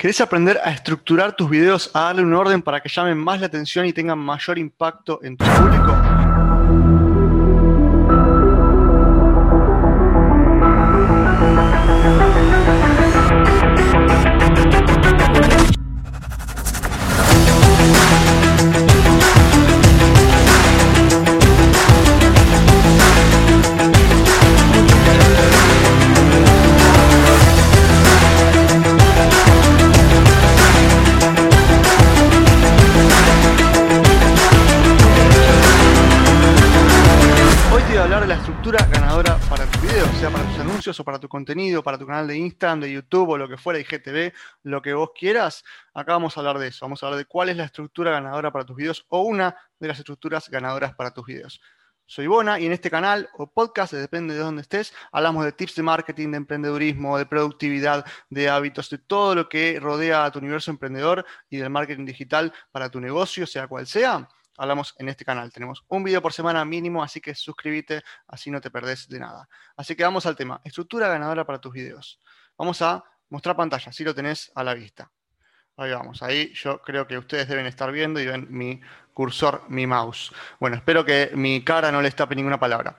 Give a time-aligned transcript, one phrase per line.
[0.00, 3.48] ¿Querés aprender a estructurar tus videos, a darle un orden para que llamen más la
[3.48, 5.89] atención y tengan mayor impacto en tu público?
[40.88, 43.78] O para tu contenido, para tu canal de Instagram, de YouTube o lo que fuera,
[43.78, 45.62] IGTV, lo que vos quieras.
[45.92, 46.86] Acá vamos a hablar de eso.
[46.86, 49.88] Vamos a hablar de cuál es la estructura ganadora para tus videos o una de
[49.88, 51.60] las estructuras ganadoras para tus videos.
[52.06, 55.76] Soy Bona y en este canal o podcast, depende de dónde estés, hablamos de tips
[55.76, 60.40] de marketing, de emprendedurismo, de productividad, de hábitos, de todo lo que rodea a tu
[60.40, 65.24] universo emprendedor y del marketing digital para tu negocio, sea cual sea hablamos en este
[65.24, 65.52] canal.
[65.52, 69.48] Tenemos un video por semana mínimo, así que suscríbete, así no te perdés de nada.
[69.76, 72.20] Así que vamos al tema, estructura ganadora para tus videos.
[72.56, 75.10] Vamos a mostrar pantalla, así lo tenés a la vista.
[75.76, 78.80] Ahí vamos, ahí yo creo que ustedes deben estar viendo y ven mi
[79.14, 80.30] cursor, mi mouse.
[80.58, 82.98] Bueno, espero que mi cara no le tape ninguna palabra.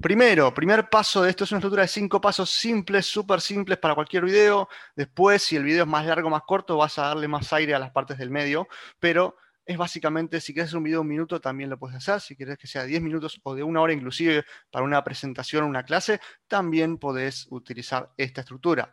[0.00, 3.96] Primero, primer paso de esto es una estructura de cinco pasos simples, súper simples para
[3.96, 4.68] cualquier video.
[4.94, 7.74] Después, si el video es más largo o más corto, vas a darle más aire
[7.74, 8.68] a las partes del medio,
[9.00, 9.36] pero
[9.68, 12.22] es básicamente, si quieres hacer un video de un minuto, también lo puedes hacer.
[12.22, 15.66] Si quieres que sea 10 minutos o de una hora inclusive para una presentación o
[15.66, 18.90] una clase, también podés utilizar esta estructura.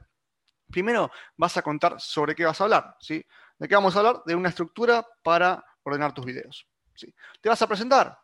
[0.70, 2.98] Primero vas a contar sobre qué vas a hablar.
[3.00, 3.26] ¿sí?
[3.58, 4.22] ¿De qué vamos a hablar?
[4.26, 6.68] De una estructura para ordenar tus videos.
[6.94, 7.16] ¿sí?
[7.40, 8.20] Te vas a presentar.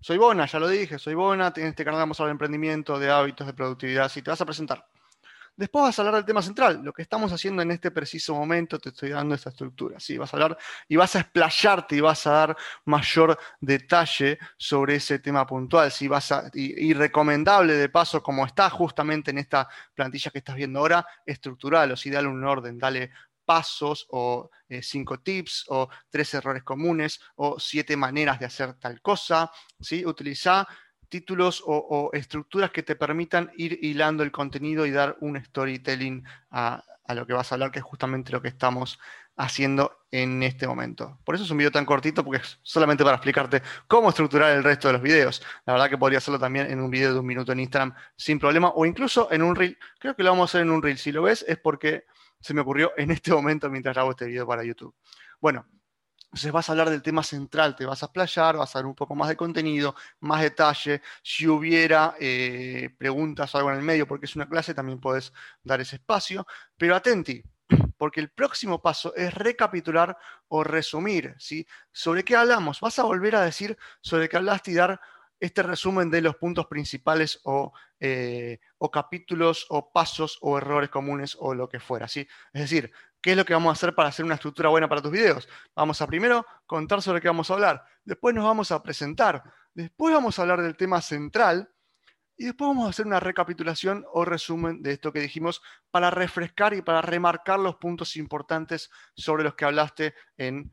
[0.00, 1.52] Soy Bona, ya lo dije, soy Bona.
[1.54, 4.08] En este canal vamos a hablar de emprendimiento, de hábitos, de productividad.
[4.08, 4.84] Sí, te vas a presentar.
[5.54, 8.78] Después vas a hablar del tema central, lo que estamos haciendo en este preciso momento,
[8.78, 10.16] te estoy dando esta estructura, ¿sí?
[10.16, 10.58] Vas a hablar
[10.88, 16.08] y vas a explayarte y vas a dar mayor detalle sobre ese tema puntual, ¿sí?
[16.08, 20.78] Vas a, y, recomendable de paso, como está justamente en esta plantilla que estás viendo
[20.78, 23.10] ahora, estructural, o si dale un orden, dale
[23.44, 29.02] pasos o eh, cinco tips o tres errores comunes o siete maneras de hacer tal
[29.02, 30.06] cosa, ¿sí?
[30.06, 30.66] Utiliza
[31.12, 36.82] títulos o, estructuras que te permitan ir hilando el contenido y dar un storytelling a,
[37.14, 38.98] lo que vas a hablar, que es justamente lo que estamos
[39.36, 41.18] haciendo en este momento.
[41.22, 44.64] Por eso es un video tan cortito, porque es solamente para explicarte cómo estructurar el
[44.64, 45.42] resto de los videos.
[45.66, 48.38] La verdad que podría hacerlo también en un video de un minuto en Instagram sin
[48.38, 49.76] problema, o incluso en un reel.
[49.98, 50.96] Creo que lo vamos a hacer en un reel.
[50.96, 52.06] Si lo ves es porque
[52.40, 54.94] se me ocurrió en este momento mientras hago este video para YouTube.
[55.42, 55.66] Bueno,
[56.32, 58.94] entonces vas a hablar del tema central, te vas a explayar, vas a dar un
[58.94, 61.02] poco más de contenido, más detalle.
[61.22, 65.30] Si hubiera eh, preguntas o algo en el medio, porque es una clase, también puedes
[65.62, 66.46] dar ese espacio.
[66.78, 67.42] Pero atenti,
[67.98, 70.16] porque el próximo paso es recapitular
[70.48, 71.34] o resumir.
[71.38, 71.66] ¿sí?
[71.92, 72.80] ¿Sobre qué hablamos?
[72.80, 74.98] Vas a volver a decir sobre qué hablaste y dar
[75.42, 81.36] este resumen de los puntos principales o, eh, o, capítulos o pasos o errores comunes
[81.40, 82.06] o lo que fuera.
[82.06, 82.26] ¿sí?
[82.52, 82.92] Es decir,
[83.22, 85.48] ¿Qué es lo que vamos a hacer para hacer una estructura buena para tus videos?
[85.76, 89.44] Vamos a primero contar sobre qué vamos a hablar, después nos vamos a presentar,
[89.74, 91.72] después vamos a hablar del tema central
[92.36, 96.74] y después vamos a hacer una recapitulación o resumen de esto que dijimos para refrescar
[96.74, 100.72] y para remarcar los puntos importantes sobre los que hablaste en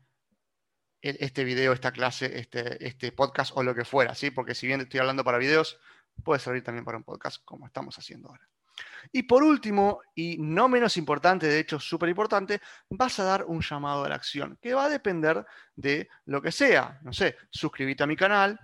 [1.02, 4.30] este video, esta clase, este, este podcast o lo que fuera, ¿sí?
[4.30, 5.78] Porque si bien estoy hablando para videos,
[6.22, 8.48] puede servir también para un podcast como estamos haciendo ahora.
[9.12, 13.60] Y por último, y no menos importante, de hecho súper importante, vas a dar un
[13.60, 15.44] llamado a la acción, que va a depender
[15.74, 16.98] de lo que sea.
[17.02, 18.58] No sé, suscríbete a mi canal,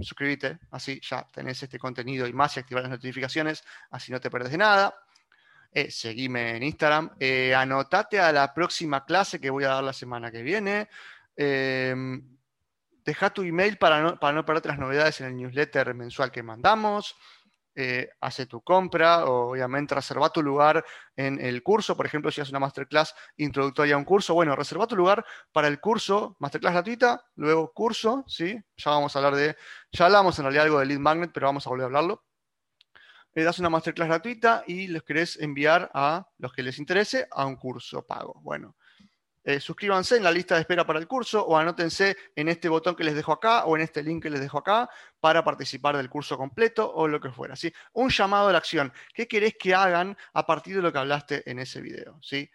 [0.00, 4.30] suscríbete, así ya tenés este contenido y más y activar las notificaciones, así no te
[4.30, 4.94] perdes de nada.
[5.74, 9.94] Eh, seguime en Instagram, eh, anotate a la próxima clase que voy a dar la
[9.94, 10.88] semana que viene.
[11.36, 11.94] Eh,
[13.04, 17.16] deja tu email para no, para no las novedades en el newsletter mensual que mandamos.
[17.74, 20.84] Eh, hace tu compra, o obviamente reserva tu lugar
[21.16, 21.96] en el curso.
[21.96, 25.68] Por ejemplo, si haces una masterclass introductoria a un curso, bueno, reserva tu lugar para
[25.68, 28.60] el curso, masterclass gratuita, luego curso, ¿sí?
[28.76, 29.56] Ya vamos a hablar de,
[29.90, 32.24] ya hablamos en realidad algo de lead magnet, pero vamos a volver a hablarlo.
[33.32, 37.46] Le das una masterclass gratuita y les querés enviar a los que les interese a
[37.46, 38.38] un curso pago.
[38.42, 38.76] Bueno,
[39.44, 42.94] eh, suscríbanse en la lista de espera para el curso o anótense en este botón
[42.94, 46.08] que les dejo acá o en este link que les dejo acá para participar del
[46.08, 47.56] curso completo o lo que fuera.
[47.56, 47.72] ¿sí?
[47.92, 48.92] Un llamado a la acción.
[49.12, 52.20] ¿Qué querés que hagan a partir de lo que hablaste en ese video?
[52.22, 52.48] ¿sí?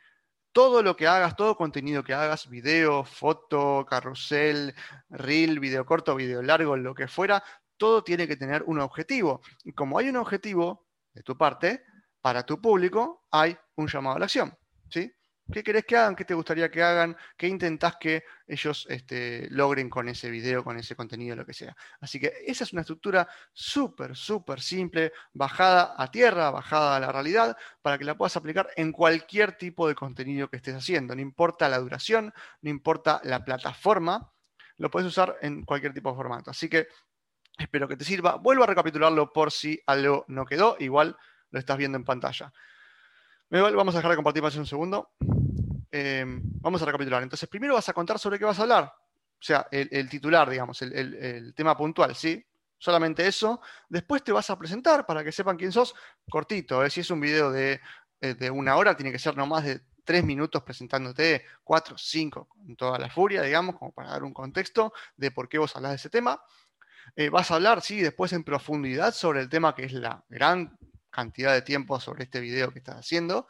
[0.54, 4.74] Todo lo que hagas, todo contenido que hagas, video, foto, carrusel,
[5.10, 7.44] reel, video corto, video largo, lo que fuera,
[7.76, 9.42] todo tiene que tener un objetivo.
[9.66, 11.84] Y como hay un objetivo de tu parte,
[12.22, 14.58] para tu público hay un llamado a la acción.
[14.90, 15.14] ¿sí?
[15.52, 16.16] ¿Qué querés que hagan?
[16.16, 17.16] ¿Qué te gustaría que hagan?
[17.38, 21.76] ¿Qué intentás que ellos este, logren con ese video, con ese contenido, lo que sea?
[22.02, 27.12] Así que esa es una estructura súper, súper simple, bajada a tierra, bajada a la
[27.12, 31.16] realidad, para que la puedas aplicar en cualquier tipo de contenido que estés haciendo.
[31.16, 34.34] No importa la duración, no importa la plataforma,
[34.76, 36.52] lo puedes usar en cualquier tipo de formato.
[36.52, 36.88] Así que
[37.58, 38.36] espero que te sirva.
[38.36, 40.76] Vuelvo a recapitularlo por si algo no quedó.
[40.80, 41.16] Igual
[41.52, 42.52] lo estás viendo en pantalla.
[43.50, 45.12] Vamos a dejar de compartir más un segundo.
[46.00, 47.24] Em, vamos a recapitular.
[47.24, 48.84] Entonces, primero vas a contar sobre qué vas a hablar.
[48.86, 52.46] O sea, el, titular, digamos, el, tema puntual, ¿sí?
[52.78, 53.62] Solamente eso.
[53.90, 55.96] Después te vas a presentar para que sepan quién sos.
[56.30, 56.92] Cortito, ¿eh?
[56.92, 57.82] si es un video de,
[58.22, 62.48] eh, de, una hora, tiene que ser no más de tres minutos presentándote, cuatro, cinco,
[62.48, 65.94] con toda la furia, digamos, como para dar un contexto de por qué vos hablas
[65.94, 66.40] de ese tema.
[67.16, 70.78] Eh, vas a hablar, sí, después en profundidad sobre el tema que es la gran
[71.10, 73.48] cantidad de tiempo sobre este video que estás haciendo.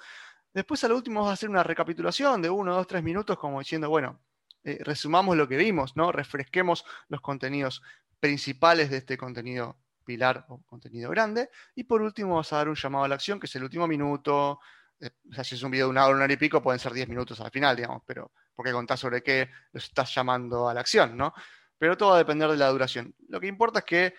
[0.58, 3.92] Después al último vas a hacer una recapitulación de uno, dos, tres minutos como diciendo,
[3.92, 4.20] bueno,
[4.64, 6.12] eh, resumamos lo que vimos, ¿no?
[6.12, 7.84] Refresquemos los contenidos
[8.20, 11.52] principales de este contenido pilar o contenido grande.
[11.76, 13.88] Y por último vas a dar un llamado a la acción, que es el último
[13.88, 14.60] minuto.
[15.00, 16.80] Eh, o sea, si es un video de una hora, una hora y pico, pueden
[16.80, 20.74] ser diez minutos al final, digamos, pero porque contás sobre qué los estás llamando a
[20.74, 21.36] la acción, ¿no?
[21.78, 23.14] Pero todo va a depender de la duración.
[23.30, 24.16] Lo que importa es que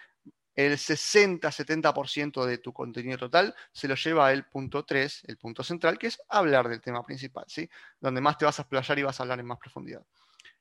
[0.58, 5.96] el 60-70% de tu contenido total se lo lleva el punto 3, el punto central,
[5.96, 7.70] que es hablar del tema principal, ¿sí?
[8.00, 10.02] Donde más te vas a explayar y vas a hablar en más profundidad.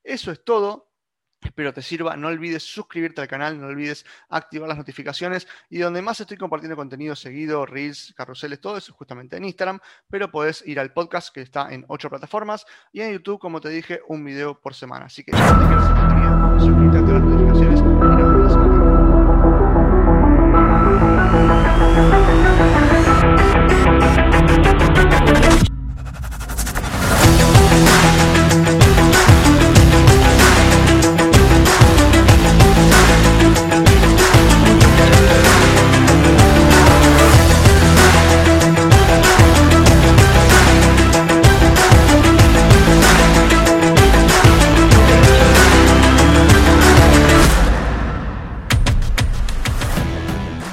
[0.04, 0.92] Eso es todo.
[1.42, 2.16] Espero te sirva.
[2.16, 5.48] No olvides suscribirte al canal, no olvides activar las notificaciones.
[5.68, 9.80] Y donde más estoy compartiendo contenido seguido, reels, carruseles, todo eso justamente en Instagram.
[10.08, 12.68] Pero puedes ir al podcast que está en ocho plataformas.
[12.92, 15.06] Y en YouTube, como te dije, un video por semana.
[15.06, 17.27] Así que si te quieres suscribir, suscríbete a